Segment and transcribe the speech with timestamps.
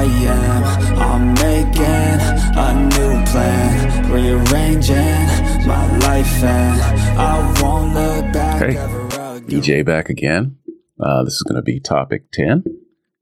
[0.00, 0.64] I am.
[0.98, 2.20] I'm making
[2.56, 6.80] a new plan, rearranging my life, and
[7.20, 8.62] I won't look back.
[8.62, 9.60] Hey, ever again.
[9.60, 10.56] EJ back again.
[10.98, 12.64] Uh, this is going to be topic 10,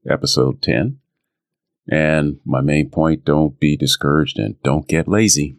[0.09, 0.99] episode 10.
[1.91, 5.57] And my main point don't be discouraged and don't get lazy.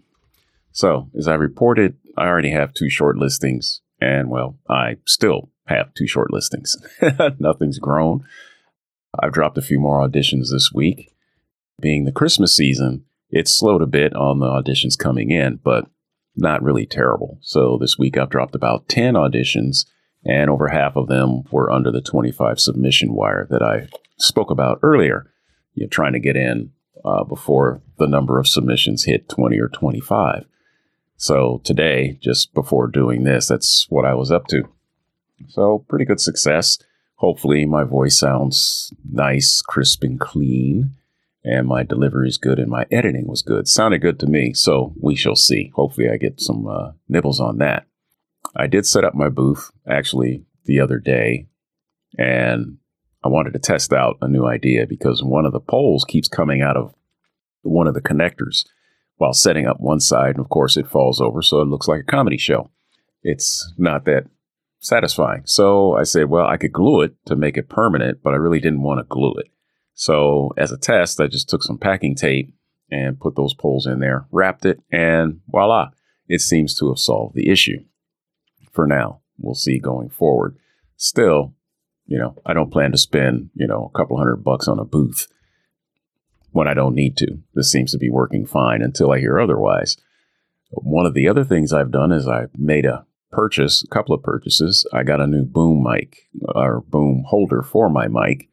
[0.73, 5.93] So, as I reported, I already have two short listings, and well, I still have
[5.93, 6.79] two short listings.
[7.39, 8.25] Nothing's grown.
[9.19, 11.13] I've dropped a few more auditions this week.
[11.81, 15.87] Being the Christmas season, it's slowed a bit on the auditions coming in, but
[16.37, 17.39] not really terrible.
[17.41, 19.87] So this week I've dropped about 10 auditions,
[20.25, 23.89] and over half of them were under the 25 submission wire that I
[24.19, 25.33] spoke about earlier.
[25.75, 26.73] You're trying to get in
[27.05, 30.45] uh, before the number of submissions hit 20 or 25.
[31.17, 34.65] So today, just before doing this, that's what I was up to.
[35.49, 36.79] So pretty good success.
[37.17, 40.95] Hopefully, my voice sounds nice, crisp, and clean,
[41.45, 43.69] and my delivery is good, and my editing was good.
[43.69, 45.71] Sounded good to me, so we shall see.
[45.75, 47.87] Hopefully, I get some uh, nibbles on that.
[48.57, 51.49] I did set up my booth actually the other day,
[52.19, 52.79] and
[53.23, 56.63] I wanted to test out a new idea because one of the poles keeps coming
[56.63, 56.95] out of
[57.63, 58.65] one of the connectors
[59.19, 62.01] while setting up one side, and of course, it falls over, so it looks like
[62.01, 62.71] a comedy show.
[63.23, 64.25] It's not that
[64.81, 65.43] satisfying.
[65.45, 68.61] So I said, well, I could glue it to make it permanent, but I really
[68.61, 69.47] didn't want to glue it.
[69.95, 72.55] So as a test, I just took some packing tape
[72.91, 75.91] and put those poles in there, wrapped it, and voila,
[76.27, 77.85] it seems to have solved the issue.
[78.73, 80.57] For now, we'll see going forward.
[80.97, 81.55] Still,
[82.07, 84.85] you know, I don't plan to spend, you know, a couple hundred bucks on a
[84.85, 85.29] booth
[86.51, 87.39] when I don't need to.
[87.55, 89.97] This seems to be working fine until I hear otherwise.
[90.71, 94.23] One of the other things I've done is I've made a purchase, a couple of
[94.23, 94.87] purchases.
[94.93, 98.49] I got a new boom mic or boom holder for my mic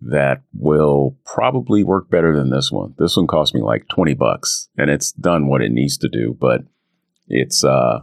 [0.00, 2.94] that will probably work better than this one.
[2.98, 6.36] This one cost me like 20 bucks and it's done what it needs to do,
[6.38, 6.62] but
[7.28, 8.00] it's uh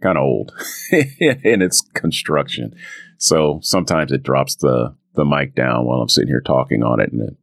[0.00, 0.52] kind of old
[0.92, 2.74] in its construction.
[3.18, 7.12] So sometimes it drops the the mic down while I'm sitting here talking on it
[7.12, 7.36] and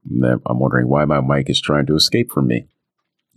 [0.46, 2.68] I'm wondering why my mic is trying to escape from me.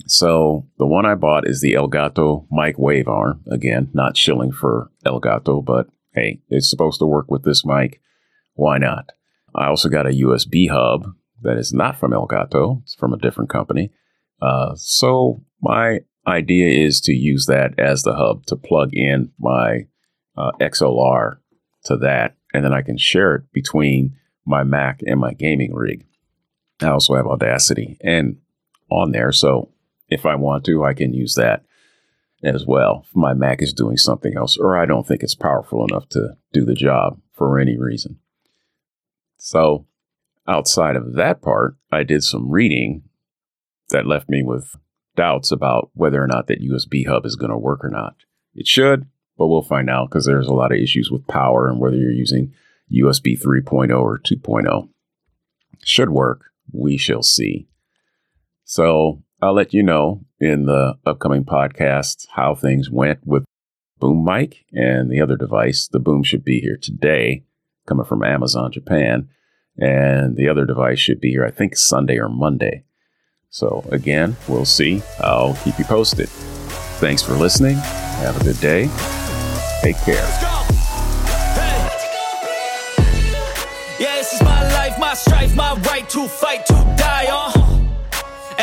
[0.07, 3.43] So the one I bought is the Elgato mic wave arm.
[3.51, 8.01] Again, not shilling for Elgato, but hey, it's supposed to work with this mic.
[8.55, 9.11] Why not?
[9.55, 11.07] I also got a USB hub
[11.43, 12.83] that is not from Elgato.
[12.83, 13.91] It's from a different company.
[14.41, 19.87] Uh, so my idea is to use that as the hub to plug in my
[20.37, 21.39] uh, XLR
[21.85, 26.07] to that, and then I can share it between my Mac and my gaming rig.
[26.81, 28.39] I also have Audacity and
[28.91, 29.72] on there, so
[30.13, 31.65] if I want to, I can use that
[32.43, 33.05] as well.
[33.09, 36.37] If my Mac is doing something else, or I don't think it's powerful enough to
[36.53, 38.19] do the job for any reason.
[39.39, 39.87] So,
[40.47, 43.03] outside of that part, I did some reading
[43.91, 44.77] that left me with
[45.17, 48.17] doubts about whether or not that USB hub is going to work or not.
[48.55, 49.07] It should,
[49.37, 52.13] but we'll find out because there's a lot of issues with power and whether you're
[52.13, 52.53] using
[52.93, 54.89] USB 3.0 or 2.0.
[55.85, 56.47] Should work.
[56.73, 57.69] We shall see.
[58.65, 63.45] So I'll let you know in the upcoming podcast how things went with
[63.99, 65.89] Boom Mic and the other device.
[65.89, 67.43] The Boom should be here today,
[67.89, 69.29] coming from Amazon Japan,
[69.77, 72.85] and the other device should be here, I think, Sunday or Monday.
[73.51, 75.03] So again, we'll see.
[75.19, 76.29] I'll keep you posted.
[77.01, 77.75] Thanks for listening.
[77.75, 78.83] Have a good day.
[79.83, 80.25] Take care.
[83.99, 87.62] Yeah, this is my life, my strife, my right to fight, to die on.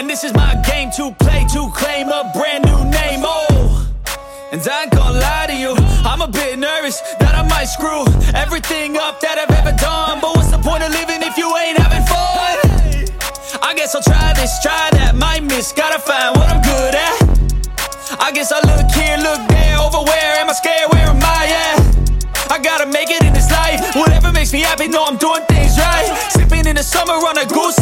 [0.09, 3.21] This is my game to play, to claim a brand new name.
[3.21, 3.85] Oh,
[4.51, 8.09] and I ain't gonna lie to you, I'm a bit nervous that I might screw
[8.33, 10.17] everything up that I've ever done.
[10.17, 12.57] But what's the point of living if you ain't having fun?
[13.61, 18.17] I guess I'll try this, try that, might miss, gotta find what I'm good at.
[18.17, 20.89] I guess I look here, look there, over where am I scared?
[20.89, 22.49] Where am I at?
[22.49, 23.93] I gotta make it in this life.
[23.93, 26.09] Whatever makes me happy, know I'm doing things right.
[26.33, 27.77] Sipping in the summer on a goose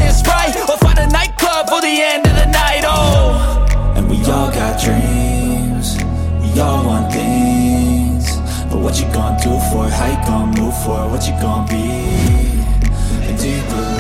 [2.02, 3.94] end of the night, oh.
[3.96, 5.98] And we all got dreams,
[6.42, 8.38] we all want things.
[8.70, 9.94] But what you gonna do for it?
[9.94, 11.10] How you gonna move for it?
[11.10, 11.86] What you gonna be?
[13.28, 13.97] And do you believe?